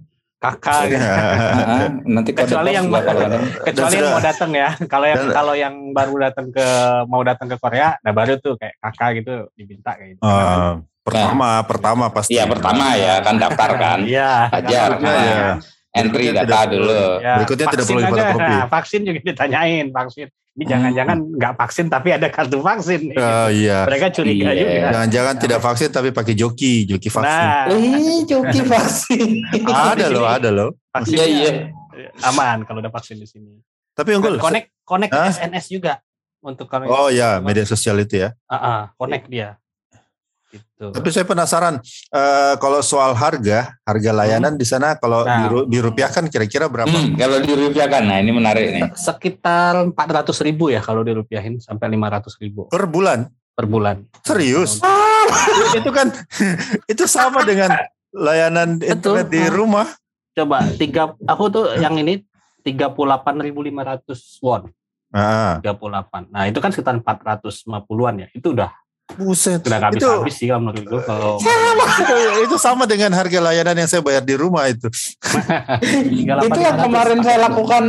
[0.45, 1.01] Kakak gitu.
[1.01, 3.21] Ah, nanti kecuali yang juga kalau
[3.67, 6.67] kecuali yang mau datang ya kalau yang kalau yang baru datang ke
[7.09, 11.49] mau datang ke Korea nah baru tuh kayak kakak gitu diminta kayak gitu Eh, pertama
[11.65, 13.99] pertama pasti Iya pertama ya kan daftar kan.
[14.09, 14.49] iya.
[14.53, 15.49] Berikutnya ya.
[15.95, 17.01] Entry Berikutnya data tidak dulu.
[17.23, 18.09] Ya, Berikutnya tidak perlu aja.
[18.11, 18.51] fotokopi.
[18.51, 23.83] Nah, vaksin juga ditanyain vaksin ini jangan-jangan nggak vaksin tapi ada kartu vaksin Oh iya.
[23.83, 24.55] mereka curiga Iya.
[24.55, 27.27] juga Jangan-jangan tidak vaksin tapi pakai joki, joki vaksin.
[27.27, 29.29] nah Eh, joki vaksin.
[29.67, 30.69] ada loh, ada loh.
[30.89, 31.51] vaksin Iya, iya.
[32.23, 33.59] aman kalau udah vaksin di sini
[33.91, 34.35] Tapi unggul.
[34.37, 35.27] connect connect Hah?
[35.29, 35.99] SNS juga
[36.39, 38.31] untuk kalau Oh ya, media sosial itu ya.
[38.45, 39.59] Ah, ah, connect dia
[40.55, 41.75] gitu Tapi saya penasaran
[42.09, 45.39] eh, kalau soal harga, harga layanan di sana kalau Nah.
[45.41, 46.87] diru- dirupiahkan kira-kira berapa?
[46.87, 48.81] Hmm, kalau dirupiahkan, nah ini menarik nih.
[48.93, 49.95] sekitar 400
[50.41, 53.27] ribu ya kalau dirupiahin sampai 500 ribu Per bulan?
[53.51, 54.03] per bulan.
[54.21, 54.79] Serius?
[55.79, 56.11] itu kan
[56.85, 57.71] itu sama dengan
[58.09, 58.91] layanan Betul.
[58.91, 59.87] internet di rumah.
[60.33, 62.19] Coba tiga, aku tuh yang ini
[62.61, 63.39] 38.500
[64.39, 64.67] won,
[65.09, 66.27] Ah, 38.
[66.27, 68.27] Nah itu kan sekitar 450-an ya.
[68.31, 68.67] Itu udah
[69.13, 69.61] buset.
[69.61, 71.31] udah nggak itu, habis-habis sih kalau menurutku kalau
[72.01, 72.15] itu
[72.49, 74.89] itu sama dengan harga layanan yang saya bayar di rumah itu.
[74.89, 76.49] 38.500.
[76.49, 77.83] Itu yang kemarin saya lakukan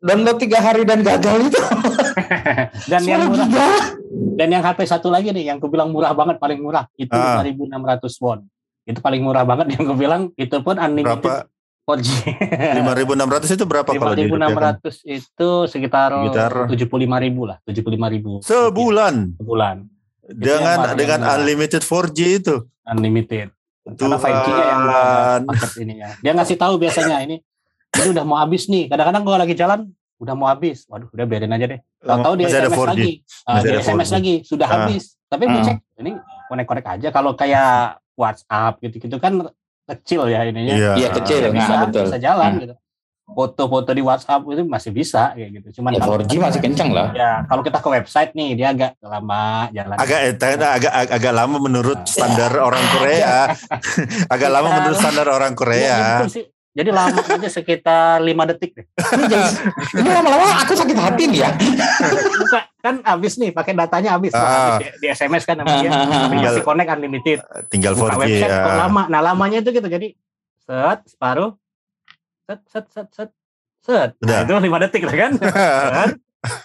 [0.00, 1.60] download tiga hari dan gagal itu.
[2.90, 3.68] dan yang murah Gila.
[4.40, 7.44] dan yang HP satu lagi nih yang aku bilang murah banget paling murah itu Ah.
[7.44, 8.40] 5.600 won.
[8.84, 11.48] Itu paling murah banget yang aku bilang itu pun unlimited Berapa?
[11.84, 12.08] 4G.
[12.80, 14.80] 5.600 itu berapa kalau dirupiahkan?
[14.80, 19.76] 5.600 itu sekitar Sekitar 75.000 lah, 75.000 Sebulan sebulan
[20.26, 22.56] dengan paling dengan unlimited 4G itu.
[22.84, 23.48] unlimited.
[23.84, 24.16] Karena Tuhan.
[24.16, 24.84] 5G-nya yang
[25.46, 26.08] paket ini ya.
[26.18, 27.36] Dia ngasih tahu biasanya ini
[27.94, 28.88] ini udah mau habis nih.
[28.88, 29.80] Kadang-kadang kalau lagi jalan
[30.16, 30.84] udah mau habis.
[30.86, 31.80] Waduh, udah biarin aja deh.
[31.98, 32.88] Tahu-tahu dia SMS 4G.
[32.88, 33.12] lagi.
[33.44, 34.14] Masih dia SMS 4G.
[34.14, 34.74] lagi, sudah Ah.
[34.78, 35.04] habis.
[35.24, 35.64] Tapi gue Ah.
[35.64, 36.12] cek ini
[36.46, 37.72] konek-konek aja kalau kayak
[38.14, 39.32] WhatsApp gitu-gitu kan
[39.84, 40.74] kecil ya ininya.
[40.74, 40.92] Iya.
[40.96, 41.38] Iya, kecil.
[41.40, 42.04] Ya, bisa, Nah, betul.
[42.06, 42.60] bisa jalan Hmm.
[42.62, 42.74] gitu.
[43.24, 45.80] Foto-foto di WhatsApp itu masih bisa kayak gitu.
[45.80, 47.08] Cuman Ya kalau 4G masih kencang lah.
[47.10, 49.96] Ya, kalau kita ke website nih dia agak lama jalan.
[49.96, 53.48] agak eh, agak agak, agak lama menurut standar orang Korea.
[54.34, 55.96] agak lama menurut standar orang Iya, Korea.
[56.28, 56.44] sih.
[56.74, 58.86] Jadi lama aja sekitar 5 detik deh.
[59.94, 61.50] Ini lama-lama aku sakit hati nih ya.
[62.34, 64.34] Buka kan habis nih, pakai datanya habis.
[64.34, 65.64] Habis di, di SMS kan dia.
[65.64, 65.86] Tapi
[66.28, 67.38] Tinggal- masih connect unlimited.
[67.70, 68.74] Tinggal Buka 4G website ya.
[68.76, 69.02] lama.
[69.06, 69.86] Nah, lamanya itu gitu.
[69.86, 70.18] Jadi
[70.60, 71.54] set separuh
[72.44, 73.30] set set set set
[73.84, 74.10] set.
[74.20, 75.32] Nah, itu 5 detik lah kan.
[75.40, 76.12] set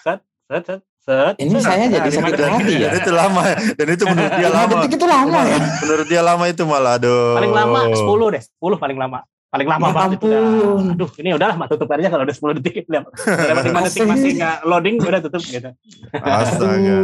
[0.04, 1.34] set set set set.
[1.40, 1.64] Ini set.
[1.64, 2.88] saya jadi Nah, lima sakit hati ya.
[2.92, 4.72] Dan itu lama dan itu menurut dia Lima lama.
[4.76, 5.58] detik itu lama ya.
[5.80, 7.36] Menurut dia lama itu malah aduh.
[7.40, 9.18] Paling lama 10 deh, 10 paling lama.
[9.50, 10.40] Paling lama Ya banget itu udah.
[10.40, 10.84] ampun.
[10.94, 12.86] Aduh, ini udahlah mak tutup aja kalau udah 10 detik.
[12.86, 15.70] Udah, udah 5 detik masih nggak loading, udah tutup gitu.
[16.14, 16.98] Astaga.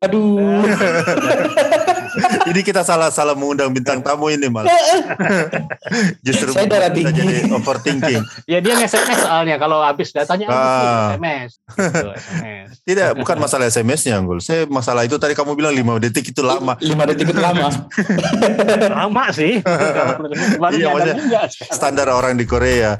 [0.00, 0.64] Aduh.
[2.44, 4.70] Ini kita salah-salah mengundang bintang tamu ini malah.
[6.22, 7.42] Justru Saya darah kita tinggi.
[7.42, 8.22] jadi overthinking.
[8.46, 11.16] Ya dia nge-SMS soalnya kalau habis datanya Ah.
[11.16, 11.58] SMS.
[11.66, 12.68] Gitu, SMS.
[12.84, 14.38] Tidak, bukan masalah SMS-nya, Anggul.
[14.38, 16.78] Saya masalah itu tadi kamu bilang 5 detik itu lama.
[16.78, 17.66] Lima detik itu lama.
[18.86, 19.58] Lama sih.
[20.62, 21.42] Baru Iya,
[21.74, 22.94] Standar orang di Korea.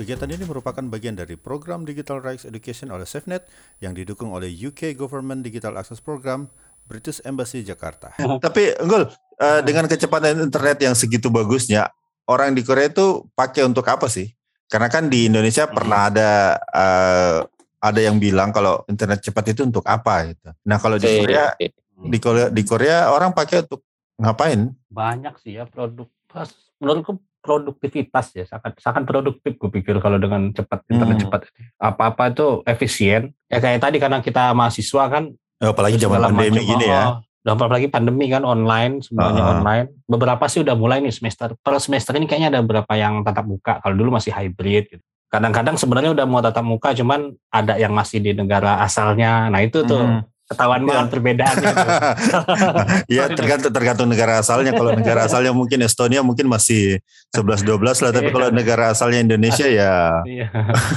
[0.00, 3.44] Kegiatan ini merupakan bagian dari program Digital Rights Education oleh SafeNet
[3.84, 6.48] yang didukung oleh UK Government Digital Access Program,
[6.88, 8.16] British Embassy Jakarta.
[8.16, 11.92] Tapi Enggul, eh, dengan kecepatan internet yang segitu bagusnya,
[12.24, 14.32] orang di Korea itu pakai untuk apa sih?
[14.66, 17.38] Karena kan di Indonesia pernah ada eh,
[17.78, 20.50] ada yang bilang kalau internet cepat itu untuk apa gitu.
[20.66, 21.54] Nah kalau di Korea
[21.96, 24.72] di Korea di Korea orang pakai untuk ngapain?
[24.88, 26.48] banyak sih ya produk pas
[26.80, 31.24] menurutku produktivitas ya sangat sangat produktif gue pikir kalau dengan cepat internet Hmm.
[31.28, 31.40] cepat
[31.78, 36.84] apa-apa itu efisien ya kayak tadi karena kita mahasiswa kan Oh, apalagi zaman pandemi gini
[36.84, 37.02] oh, ya.
[37.46, 39.50] Dan apalagi pandemi kan online semuanya Ah.
[39.54, 43.46] online beberapa sih udah mulai nih semester per semester ini kayaknya ada beberapa yang tatap
[43.46, 45.04] muka kalau dulu masih hybrid gitu.
[45.26, 49.82] kadang-kadang sebenarnya udah mau tatap muka cuman ada yang masih di negara asalnya nah itu
[49.82, 50.22] tuh Hmm.
[50.44, 50.86] ketahuan Iya.
[50.88, 51.88] banget perbedaannya tuh.
[53.18, 54.70] ya tergantung tergantung negara asalnya.
[54.70, 58.34] Kalau negara asalnya mungkin Estonia mungkin masih 11 12 lah, tapi Iya.
[58.34, 60.46] kalau negara asalnya Indonesia ya Iya,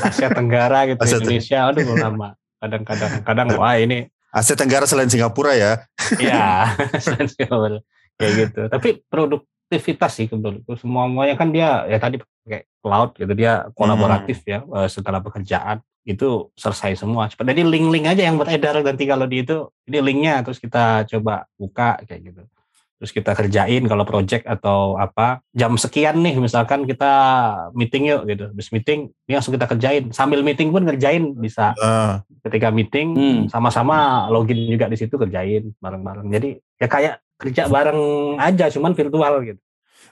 [0.04, 1.18] Asia Tenggara gitu Asia.
[1.18, 5.86] Indonesia aduh lama kadang-kadang kadang wah ini Asia Tenggara selain Singapura ya.
[6.22, 7.82] ya sensible.
[8.20, 8.62] kayak gitu.
[8.68, 10.76] Tapi produktivitas sih menurutku.
[10.76, 13.34] Semua semuanya kan dia ya tadi pakai cloud gitu.
[13.34, 15.80] Dia kolaboratif ya eh, segala pekerjaan.
[16.04, 17.32] Itu selesai semua.
[17.32, 20.44] Cepat jadi link-link aja yang beredar nanti kalau di itu ini linknya.
[20.44, 22.44] Terus kita coba buka kayak gitu
[23.00, 27.12] terus kita kerjain kalau project atau apa jam sekian nih misalkan kita
[27.72, 32.14] meeting yuk gitu habis meeting ini langsung kita kerjain sambil meeting pun ngerjain bisa Eh,
[32.44, 33.42] ketika meeting Hmm.
[33.48, 36.28] sama-sama login juga di situ kerjain bareng-bareng.
[36.30, 38.00] Jadi ya kayak kerja bareng
[38.38, 39.60] aja cuman virtual gitu.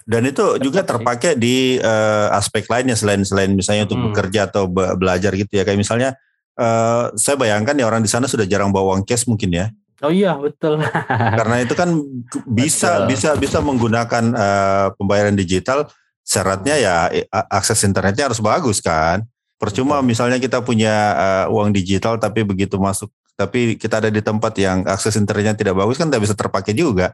[0.03, 0.87] dan itu juga sih.
[0.87, 4.07] terpakai di eh, aspek lainnya selain selain misalnya untuk Hmm.
[4.09, 5.67] bekerja atau be- belajar gitu ya.
[5.67, 6.09] Kayak misalnya
[6.55, 9.67] eh, saya bayangkan ya orang di sana sudah jarang bawa uang cash mungkin ya.
[9.97, 10.77] Oh iya betul.
[11.09, 11.89] Karena itu kan
[12.45, 13.09] bisa Betul.
[13.09, 15.89] bisa bisa menggunakan eh, pembayaran digital
[16.21, 19.25] syaratnya ya eh, akses internetnya harus bagus kan.
[19.57, 20.07] Percuma Betul.
[20.13, 24.81] misalnya kita punya eh, uang digital tapi begitu masuk tapi kita ada di tempat yang
[24.85, 27.13] akses internetnya tidak bagus kan tidak bisa terpakai juga.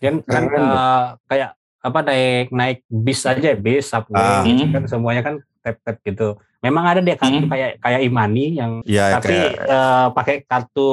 [0.00, 4.42] Dan kan Keren eh, kayak apa naik naik bis aja bis subway Ah.
[4.44, 4.74] gitu Hmm.
[4.74, 5.34] kan semuanya kan
[5.68, 6.28] tap tap gitu.
[6.58, 7.48] Memang ada deh kartu Hmm.
[7.48, 10.88] kayak kayak imani yang Ya tapi kayak eh, pakai kartu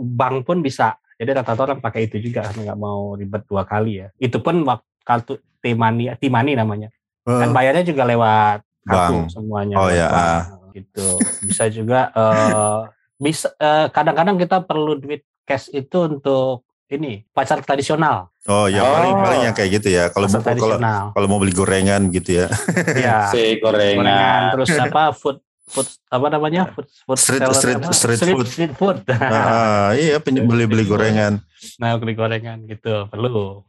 [0.00, 0.96] bank pun bisa.
[1.14, 4.08] Jadi rata-rata orang pakai itu juga karena nggak mau ribet dua kali ya.
[4.16, 6.88] Itu pun wak- kartu T-Money, T-Money namanya.
[7.22, 9.30] eh, kan bayarnya juga lewat kartu Bank.
[9.30, 10.18] semuanya Oh, ya, bank.
[10.18, 10.42] ah.
[10.72, 11.06] gitu
[11.40, 12.80] bisa juga eh,
[13.22, 18.92] bisa eh, kadang-kadang kita perlu duit cash itu untuk ini pasar tradisional oh ya Oh.
[18.92, 20.04] paling paling yang kayak gitu ya.
[20.08, 22.46] Kalau mau kalau tradisional kalau mau beli gorengan gitu ya.
[23.06, 24.42] ya Si gorengan gorengan.
[24.52, 27.92] terus apa food food apa namanya food food Street- seller street- apa?
[27.92, 28.46] street food.
[28.46, 31.40] street food Ah, iya pen- beli-beli gorengan.
[31.76, 33.64] nah beli gorengan gitu perlu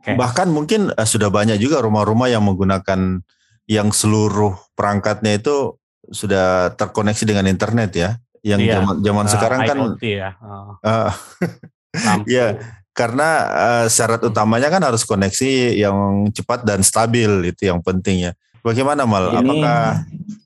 [0.00, 3.18] Kayak- Bahkan mungkin eh, sudah banyak juga rumah-rumah yang menggunakan
[3.66, 5.74] yang seluruh perangkatnya itu
[6.06, 8.10] sudah terkoneksi dengan internet ya.
[8.40, 8.72] Yang Iya.
[8.72, 11.18] zaman zaman eh, sekarang kan IoT ya oh, eh, lampu.
[12.26, 12.58] Iya.
[12.90, 18.32] karena eh, syarat utamanya kan harus koneksi yang cepat dan stabil itu yang penting ya.
[18.60, 19.30] Bagaimana Mal?
[19.32, 19.82] Ini- Apakah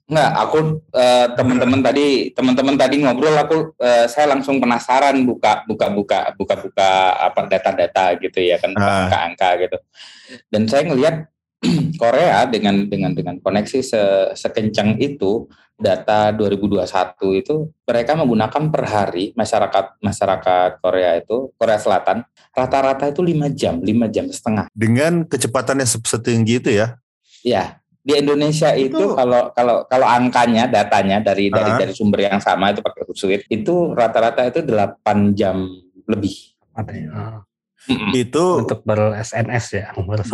[0.05, 0.57] Enggak, aku
[0.93, 6.55] eh, teman-teman tadi teman-teman tadi ngobrol aku eh, saya langsung penasaran buka buka buka buka
[6.61, 6.89] buka
[7.25, 9.09] apa data-data gitu ya kan Ah.
[9.09, 9.77] angka-angka gitu.
[10.53, 11.25] Dan saya ngelihat
[12.01, 16.87] Korea dengan dengan dengan koneksi se- sekencang itu data 2021
[17.35, 22.23] itu mereka menggunakan per hari masyarakat masyarakat Korea itu Korea Selatan
[22.55, 26.95] rata-rata itu lima jam lima jam setengah dengan kecepatannya se- setinggi itu ya?
[27.45, 31.77] Ya, di Indonesia itu, Itu- kalau kalau kalau angkanya datanya dari dari Ah.
[31.77, 35.67] dari sumber yang sama itu pakai Hootsuite itu rata-rata itu 8 jam
[36.07, 36.55] lebih.
[36.73, 37.09] Ada ya.
[37.85, 38.11] Mm-mm.
[38.13, 39.85] itu untuk ber SNS ya.
[39.93, 40.25] ber,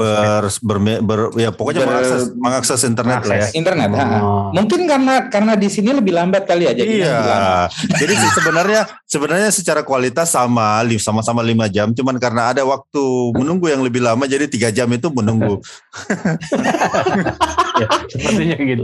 [0.63, 3.47] ber- ber- ya pokoknya Ber- mengakses mengakses internet lah ya.
[3.51, 3.89] Internet.
[3.91, 4.05] ha.
[4.23, 4.47] Oh.
[4.55, 6.73] Mungkin karena karena di sini lebih lambat kali ya.
[6.73, 12.63] Jadi Iya, jadi sih sebenarnya sebenarnya secara kualitas sama sama-sama lima jam, cuman karena ada
[12.63, 13.03] waktu
[13.35, 15.59] menunggu yang lebih lama, jadi tiga jam itu menunggu.
[17.81, 18.83] ya, sepertinya gitu.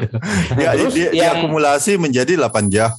[0.57, 2.91] Ya, Terus di, yang- diakumulasi menjadi 8 jam.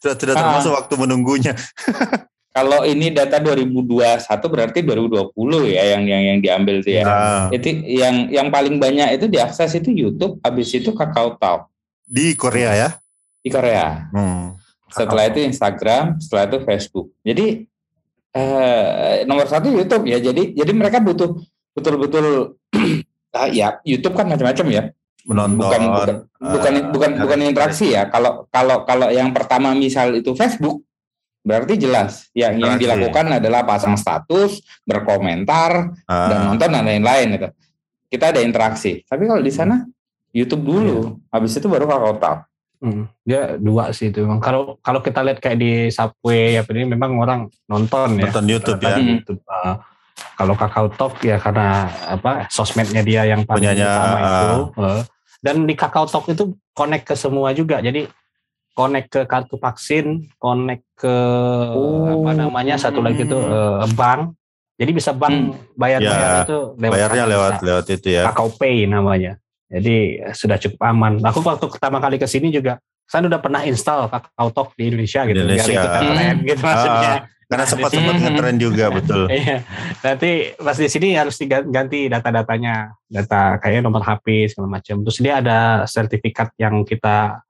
[0.00, 0.40] Sudah tidak Ah.
[0.40, 1.52] termasuk waktu menunggunya.
[2.60, 4.20] Kalau ini data 2021
[4.52, 5.32] berarti 2020
[5.72, 7.04] ya yang yang yang diambil tuh ya.
[7.08, 11.72] Nah, Itu yang yang paling banyak itu diakses itu YouTube, habis itu Kakao Talk
[12.04, 12.88] di Korea ya.
[13.40, 14.12] di Korea.
[14.12, 14.60] Hmm.
[14.92, 17.06] Setelah itu Instagram, setelah itu Facebook.
[17.24, 17.64] Jadi
[18.36, 20.20] eh, nomor satu YouTube ya.
[20.20, 21.40] Jadi jadi mereka butuh
[21.72, 22.60] betul-betul
[23.40, 24.82] ah, ya YouTube kan macam-macam ya.
[25.24, 25.56] menonton.
[25.64, 28.12] Bukan bukan bukan bukan, dari- bukan interaksi ya.
[28.12, 30.84] Kalau kalau kalau yang pertama misal itu Facebook
[31.40, 32.84] berarti jelas yang yang Interaksi.
[32.84, 37.48] dilakukan adalah pasang status, berkomentar, ah, dan nonton dan lain-lain itu.
[38.10, 39.00] Kita ada interaksi.
[39.06, 39.86] Tapi kalau di sana
[40.34, 40.98] YouTube dulu,
[41.30, 42.38] habis itu baru Kakao Talk.
[42.80, 44.24] Hmm, dia dua sih itu.
[44.24, 48.28] Memang kalau kalau kita lihat kayak di subway apa ini memang orang nonton ya.
[48.28, 48.96] nonton YouTube ya.
[48.96, 49.40] YouTube.
[49.44, 49.76] Uh,
[50.36, 54.24] kalau Kakao Talk ya karena apa sosmednya dia yang paling Punyanya, utama ah.
[54.24, 54.58] itu.
[54.80, 55.02] Uh,
[55.44, 57.84] dan di Kakao Talk itu connect ke semua juga.
[57.84, 58.08] Jadi
[58.72, 61.14] connect ke kartu vaksin, connect ke
[61.70, 62.24] Oh.
[62.24, 64.34] apa namanya satu lagi itu uh, bank.
[64.74, 67.64] Jadi bisa bank bayar bayar Ya, itu lewat Bayarnya lewat bisa.
[67.64, 68.22] lewat itu ya.
[68.28, 69.32] Kakao Pay namanya.
[69.68, 71.20] Jadi eh, sudah cukup aman.
[71.20, 75.20] Aku waktu pertama kali ke sini juga saya udah pernah install Kakao Talk di Indonesia
[75.24, 75.36] gitu.
[75.36, 75.68] Indonesia.
[75.68, 76.10] Biar ikutan Hmm.
[76.10, 77.14] tren gitu maksudnya.
[77.50, 79.22] Karena Nah, sempat sempat sini- ngetren juga betul.
[79.26, 79.56] Iya.
[80.00, 85.02] Nanti pas di sini harus diganti data-datanya, data kayak nomor HP segala macam.
[85.02, 87.42] Terus dia ada sertifikat yang kita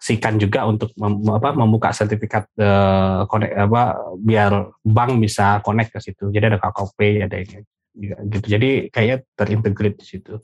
[0.00, 3.82] koneksikan juga untuk mem- apa, membuka sertifikat eh, connect apa
[4.16, 6.32] biar bank bisa connect ke situ.
[6.32, 6.56] Jadi ada
[6.96, 7.60] Pay, ada ini
[7.92, 8.46] juga gitu.
[8.48, 10.40] Jadi kayaknya terintegrate di situ.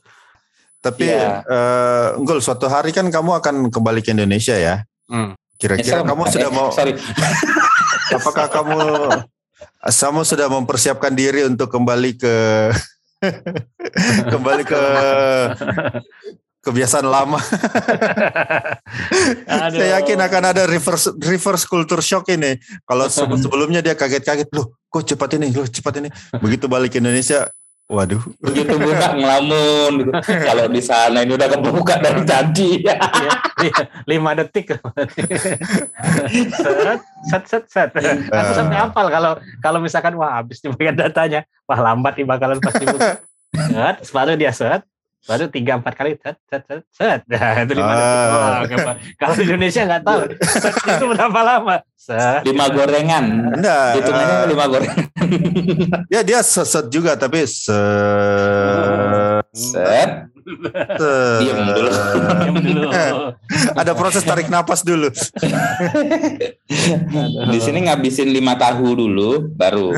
[0.84, 1.40] Tapi Iya.
[1.40, 4.84] eh, Unggul, suatu hari kan kamu akan kembali ke Indonesia ya.
[5.08, 5.32] Hmm.
[5.56, 6.34] Kira-kira Eh, kamu sorry.
[6.36, 6.92] sudah Eh, mau sorry.
[8.20, 8.78] apakah kamu
[9.80, 12.34] kamu sudah mempersiapkan diri untuk kembali ke
[14.36, 14.82] kembali ke
[16.66, 17.38] kebiasaan lama.
[19.70, 22.58] Saya yakin akan ada reverse reverse culture shock ini.
[22.82, 26.08] Kalau se- sebelumnya dia kaget-kaget, loh, kok cepat ini, loh, cepat ini.
[26.42, 27.46] Begitu balik ke Indonesia,
[27.86, 28.18] waduh.
[28.42, 30.10] Begitu buka ngelamun gitu.
[30.50, 32.82] Kalau di sana ini udah kebuka dari tadi.
[32.82, 32.98] Iya,
[33.62, 33.74] iya,
[34.10, 34.74] lima detik
[37.26, 37.90] set set set set
[38.30, 42.58] aku sampai hafal kalau kalau misalkan wah habis nih bagian datanya wah lambat nih bakalan
[42.60, 44.84] pasti set baru dia set
[45.24, 48.94] baru tiga empat kali set set set set nah, itu lima detik Ah.
[49.16, 53.24] Kalau di Indonesia nggak tahu set itu berapa lama set Lima gorengan.
[53.56, 55.06] Enggak, Hitungannya eh, lima gorengan.
[56.06, 57.74] ya dia seset juga tapi se
[59.56, 60.35] Set.
[60.46, 60.66] Dulu.
[61.42, 61.90] Diam dulu
[63.80, 65.10] ada proses tarik napas dulu.
[67.50, 69.90] Di sini ngabisin lima tahu dulu, baru,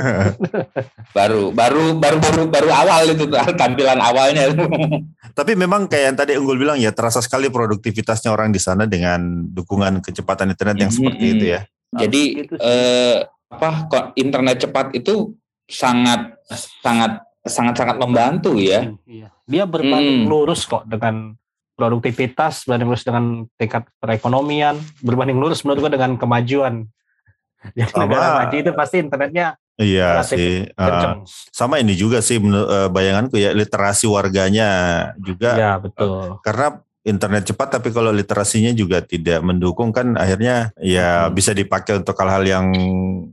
[1.16, 4.48] baru, baru, baru, baru, baru awal itu tampilan awalnya.
[5.36, 9.44] Tapi memang kayak yang tadi Unggul bilang ya terasa sekali produktivitasnya orang di sana dengan
[9.52, 11.60] dukungan kecepatan internet yang seperti itu ya.
[11.88, 15.32] Jadi Gitu eh, apa kok internet cepat itu
[15.64, 16.36] sangat
[16.84, 18.92] sangat sangat sangat membantu ya.
[19.04, 19.28] Iya.
[19.44, 20.30] Dia berbanding Hmm.
[20.30, 21.34] lurus kok dengan
[21.74, 26.84] produktivitas, berbanding lurus dengan tingkat perekonomian, berbanding lurus menurut gua dengan kemajuan.
[27.78, 28.02] Jadi Sama.
[28.06, 30.66] negara maju itu pasti internetnya Iya sih.
[30.74, 31.22] Kenceng.
[31.54, 34.70] sama ini juga sih eh, bayanganku ya literasi warganya
[35.18, 36.42] juga Ya betul.
[36.42, 41.34] karena internet cepat tapi kalau literasinya juga tidak mendukung kan akhirnya ya Hmm.
[41.34, 42.66] bisa dipakai untuk hal-hal yang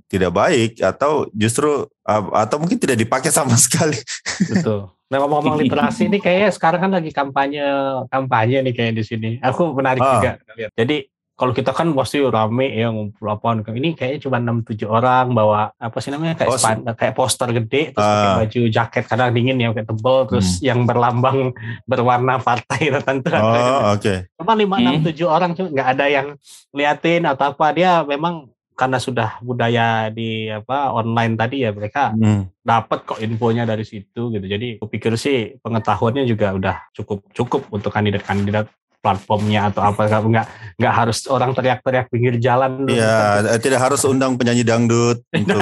[0.06, 3.98] tidak baik atau justru uh, atau mungkin tidak dipakai sama sekali.
[4.46, 4.92] Betul.
[5.06, 7.62] Nah ngomong-ngomong literasi ini kayaknya sekarang kan lagi kampanye
[8.10, 9.30] kampanye nih kayak di sini.
[9.40, 10.12] Aku menarik Ah.
[10.18, 10.32] juga.
[10.74, 13.60] Jadi kalau kita kan pasti rame ya ngumpul apaan.
[13.62, 17.92] Ini kayaknya cuma 6-7 orang bawa apa sih namanya kayak Oh, span- kayak poster gede
[17.92, 18.38] terus pakai Ah.
[18.40, 21.52] baju jaket karena dingin ya kayak tebel terus yang berlambang
[21.86, 23.32] berwarna partai tertentu.
[23.32, 24.32] Oh oke.
[24.34, 25.04] Cuma 5 6 Hmm.
[25.04, 26.28] 7 orang cuma nggak ada yang
[26.72, 27.66] liatin atau apa.
[27.70, 32.48] Dia memang karena sudah budaya di apa online tadi ya mereka Hmm.
[32.58, 34.46] dapat kok infonya dari situ gitu.
[34.46, 38.68] Jadi aku pikir sih pengetahuannya juga udah cukup cukup untuk kandidat-kandidat
[39.06, 40.46] platformnya atau apa nggak nggak
[40.82, 42.90] nggak harus orang teriak-teriak pinggir jalan.
[42.90, 45.62] Iya, eh, tidak harus undang penyanyi dangdut untuk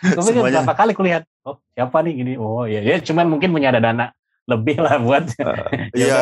[0.00, 0.62] Gue pikir Semuanya.
[0.62, 4.14] berapa kali kulihat, oh siapa nih gini, oh iya, ya cuman mungkin punya ada dana
[4.50, 5.46] lebih lah buat ya
[6.00, 6.18] Iya.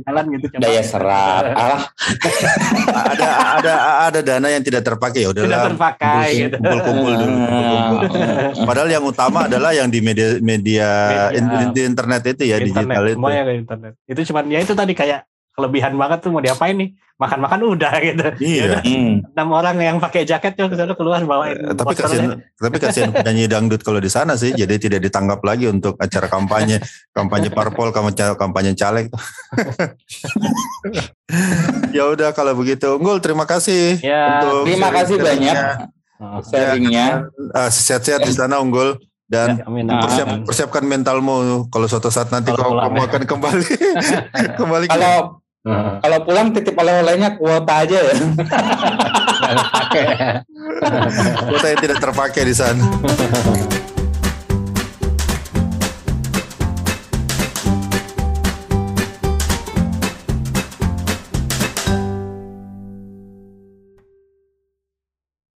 [0.00, 0.62] jalan gitu coba.
[0.62, 1.42] Daya serap.
[1.50, 1.82] Alah,
[3.12, 3.72] ada ada
[4.06, 6.56] ada dana yang tidak terpakai ya tidak udahlah terpakai gitu.
[6.56, 7.34] kumpul-kumpul dulu.
[7.34, 8.64] kumpul-kumpul.
[8.64, 11.28] Padahal yang utama adalah yang di media media, Media.
[11.34, 13.16] in- di internet itu ya internet digital itu.
[13.16, 15.20] semuanya ke internet itu cuman ya itu tadi kayak
[15.54, 16.90] kelebihan banget tuh mau diapain nih?
[17.14, 18.26] Makan-makan udah gitu.
[18.42, 18.82] Iya.
[18.82, 19.22] Hmm.
[19.38, 23.14] enam orang yang pakai jaket tuh ke sana keluar bawain Eh, tapi kasihan tapi kasihan
[23.14, 26.82] penyanyi dangdut kalau di sana sih jadi tidak ditanggap lagi untuk acara kampanye
[27.14, 29.06] kampanye parpol kampanye kampanye caleg.
[31.90, 32.98] Ya udah kalau begitu.
[32.98, 35.56] Unggul terima kasih ya untuk Terima kasih banyak
[36.18, 37.30] oh, sharingnya.
[37.54, 38.98] Ah, sehat-sehat di sana unggul.
[39.24, 41.64] Dan ya, amin, persiap, persiapkan mentalmu.
[41.72, 43.06] Kalau suatu saat nanti kau, Kalau kamu ya.
[43.08, 43.64] akan kembali
[44.52, 45.16] kembali ke- Kalau
[45.64, 48.14] Kalau pulang titip oleh-olehnya kuota aja ya.
[51.48, 52.84] Kuota yang tidak terpakai di sana